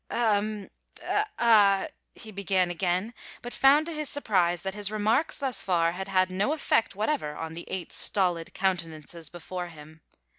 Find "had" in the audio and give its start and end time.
5.91-6.07, 6.07-6.31